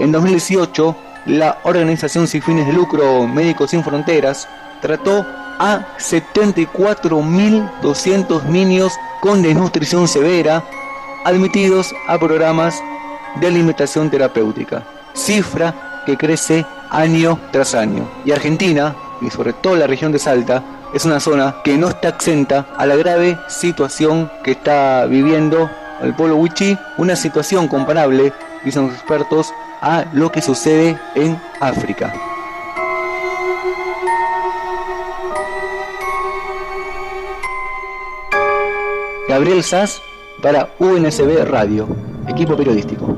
En 0.00 0.12
2018, 0.12 0.96
la 1.26 1.58
organización 1.64 2.26
sin 2.26 2.40
fines 2.42 2.66
de 2.66 2.72
lucro 2.72 3.28
Médicos 3.28 3.70
Sin 3.70 3.84
Fronteras 3.84 4.48
trató 4.80 5.26
a 5.58 5.96
74.200 5.98 8.44
niños 8.44 8.94
con 9.20 9.42
desnutrición 9.42 10.08
severa 10.08 10.64
admitidos 11.24 11.94
a 12.08 12.18
programas 12.18 12.82
de 13.36 13.46
alimentación 13.46 14.10
terapéutica, 14.10 14.82
cifra 15.14 16.02
que 16.04 16.16
crece 16.16 16.66
año 16.90 17.38
tras 17.52 17.74
año. 17.74 18.08
Y 18.24 18.32
Argentina, 18.32 18.96
y 19.20 19.30
sobre 19.30 19.52
todo 19.52 19.76
la 19.76 19.86
región 19.86 20.10
de 20.10 20.18
Salta, 20.18 20.64
es 20.92 21.04
una 21.04 21.20
zona 21.20 21.58
que 21.62 21.78
no 21.78 21.88
está 21.88 22.08
exenta 22.08 22.66
a 22.76 22.84
la 22.86 22.96
grave 22.96 23.38
situación 23.48 24.28
que 24.42 24.50
está 24.52 25.06
viviendo 25.06 25.70
el 26.02 26.14
pueblo 26.14 26.36
Wichi, 26.36 26.76
una 26.98 27.14
situación 27.14 27.68
comparable, 27.68 28.32
dicen 28.64 28.86
los 28.86 28.94
expertos, 28.94 29.52
a 29.80 30.04
lo 30.12 30.30
que 30.30 30.42
sucede 30.42 30.98
en 31.14 31.40
África. 31.60 32.12
Gabriel 39.28 39.64
Sass 39.64 40.02
para 40.42 40.68
UNSB 40.78 41.44
Radio, 41.44 41.88
equipo 42.28 42.56
periodístico. 42.56 43.16